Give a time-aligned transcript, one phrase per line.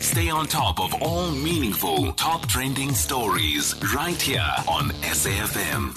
[0.00, 5.94] Stay on top of all meaningful, top trending stories right here on SAFM.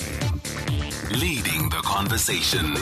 [1.20, 2.76] Leading the conversation.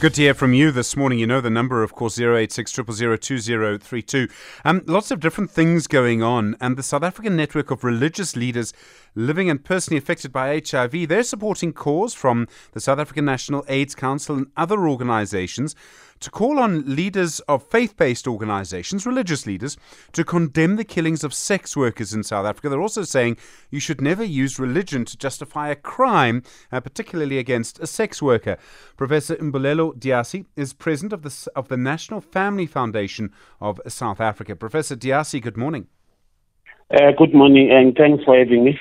[0.00, 1.20] Good to hear from you this morning.
[1.20, 4.28] You know the number, of course, 086 2032.
[4.64, 6.56] Um, lots of different things going on.
[6.60, 8.72] And the South African Network of Religious Leaders
[9.14, 13.94] Living and Personally Affected by HIV, they're supporting calls from the South African National AIDS
[13.94, 15.76] Council and other organizations
[16.22, 19.76] to call on leaders of faith based organizations, religious leaders,
[20.12, 22.68] to condemn the killings of sex workers in South Africa.
[22.68, 23.36] They're also saying
[23.70, 28.56] you should never use religion to justify a crime, uh, particularly against a sex worker.
[28.96, 34.54] Professor Mbulelo Dyasi is president of the, of the National Family Foundation of South Africa.
[34.54, 35.88] Professor Dyasi, good morning.
[36.90, 38.78] Uh, good morning, and thanks for having me.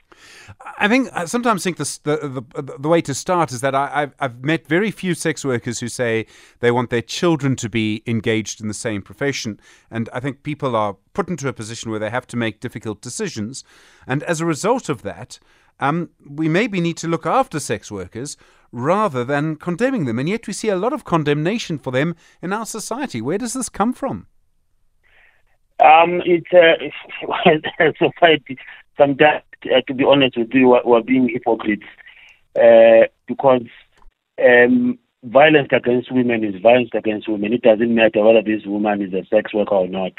[0.82, 4.16] I think I sometimes think the, the the way to start is that I, have
[4.20, 6.26] I've met very few sex workers who say
[6.60, 9.60] they want their children to be engaged in the same profession,
[9.92, 13.00] and I think people are put into a position where they have to make difficult
[13.00, 13.64] decisions,
[14.08, 15.38] and as a result of that,
[15.80, 18.36] um, we maybe need to look after sex workers
[18.72, 22.52] rather than condemning them, and yet we see a lot of condemnation for them in
[22.52, 23.22] our society.
[23.22, 24.26] Where does this come from?
[25.84, 26.78] Um, it's uh,
[28.00, 28.58] society.
[28.98, 31.86] Sometimes, uh, to be honest with you, we're, being hypocrites
[32.56, 33.66] uh, because
[34.44, 37.54] um, violence against women is violence against women.
[37.54, 40.14] It doesn't matter whether this woman is a sex worker or not,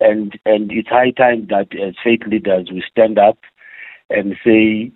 [0.00, 3.38] and and it's high time that as faith leaders we stand up
[4.10, 4.92] and say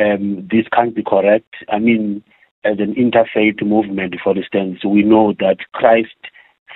[0.00, 1.54] um, this can't be correct.
[1.68, 2.22] I mean,
[2.64, 6.14] as an interfaith movement, for instance, we know that Christ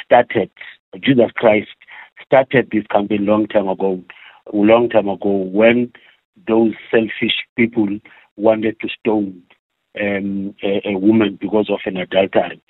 [0.04, 0.50] started,
[1.00, 1.68] Jesus Christ
[2.24, 4.02] started this campaign long time ago,
[4.52, 5.92] long time ago when
[6.46, 7.88] those selfish people
[8.36, 9.42] wanted to stone
[10.00, 12.60] um, a, a, woman because of an adultery.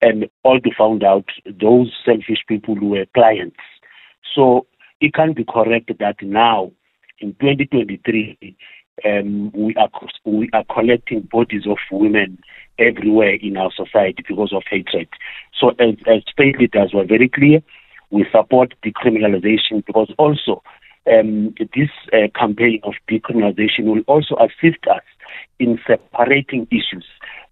[0.00, 3.56] And all to found out those selfish people were clients.
[4.34, 4.66] So
[5.00, 6.72] it can't be correct that now
[7.20, 8.56] in 2023
[9.04, 9.90] um, we are
[10.24, 12.38] we are collecting bodies of women
[12.78, 15.08] everywhere in our society because of hatred.
[15.58, 17.60] So as, as faith leaders were very clear,
[18.10, 20.62] we support decriminalization because also
[21.10, 25.02] um, this uh, campaign of decriminalization will also assist us
[25.58, 27.04] in separating issues.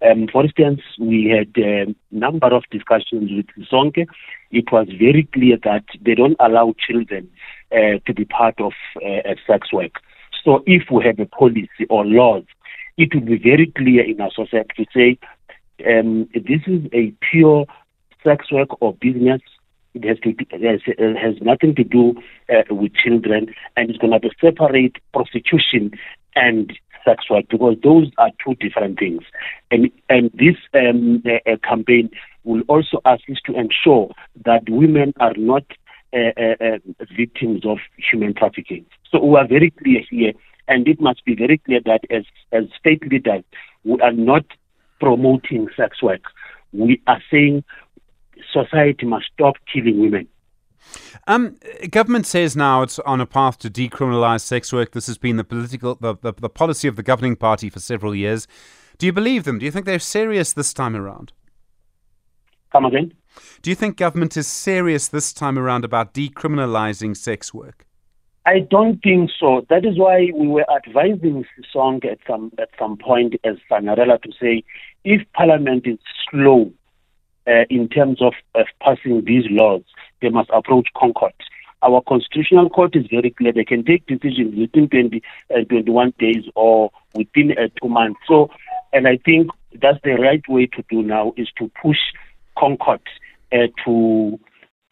[0.04, 4.06] Um, for instance, we had a number of discussions with Sisonke.
[4.50, 7.30] It was very clear that they don't allow children
[7.70, 9.92] uh, to be part of uh, sex work.
[10.44, 12.44] So if we have a policy or laws,
[12.96, 15.18] it will be very clear in our society to say
[15.86, 17.66] um, this is a pure
[18.24, 19.40] sex work or business
[19.94, 20.80] it has, to, has,
[21.16, 22.14] has nothing to do
[22.48, 25.92] uh, with children, and it's going to be separate prostitution
[26.34, 26.72] and
[27.04, 29.22] sex work because those are two different things.
[29.70, 32.10] And and this um, uh, campaign
[32.44, 34.12] will also assist to ensure
[34.44, 35.64] that women are not
[36.14, 38.84] uh, uh, uh, victims of human trafficking.
[39.10, 40.32] So we are very clear here,
[40.68, 43.44] and it must be very clear that as as state leaders,
[43.84, 44.44] we are not
[45.00, 46.22] promoting sex work.
[46.72, 47.64] We are saying
[48.52, 50.28] society must stop killing women.
[51.26, 51.56] Um,
[51.90, 54.92] government says now it's on a path to decriminalise sex work.
[54.92, 58.14] This has been the political, the, the, the policy of the governing party for several
[58.14, 58.48] years.
[58.98, 59.58] Do you believe them?
[59.58, 61.32] Do you think they're serious this time around?
[62.72, 63.12] Come again?
[63.62, 67.86] Do you think government is serious this time around about decriminalising sex work?
[68.44, 69.64] I don't think so.
[69.70, 74.32] That is why we were advising Song at some at some point as SANERELA to
[74.40, 74.64] say
[75.04, 76.72] if Parliament is slow
[77.46, 79.82] uh, in terms of, of passing these laws,
[80.20, 81.32] they must approach ConCourt.
[81.82, 83.52] Our constitutional court is very clear.
[83.52, 88.20] They can take decisions within 20, uh, 21 days or within uh, two months.
[88.28, 88.50] So,
[88.92, 89.50] and I think
[89.80, 91.98] that's the right way to do now is to push
[92.56, 93.00] ConCourt
[93.52, 94.38] uh, to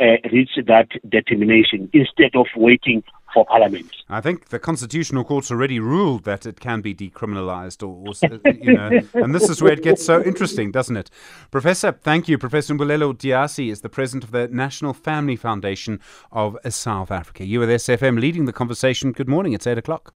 [0.01, 3.91] uh, reach that determination instead of waiting for Parliament.
[4.09, 8.75] I think the Constitutional Court's already ruled that it can be decriminalised, or, or, you
[8.75, 11.11] know, and this is where it gets so interesting, doesn't it?
[11.51, 12.39] Professor, thank you.
[12.39, 16.01] Professor Mbulelo Dyasi is the president of the National Family Foundation
[16.33, 17.45] of South Africa.
[17.45, 19.13] You with SAFM leading the conversation.
[19.13, 19.53] Good morning.
[19.53, 20.15] It's eight o'clock.